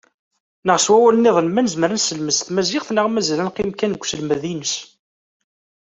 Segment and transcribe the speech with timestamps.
[0.65, 4.03] Neɣ s wawal-nniḍen, ma nezmer ad neselmed s tmaziɣt neɣ mazal ad neqqim kan deg
[4.03, 4.73] uselmed-ines?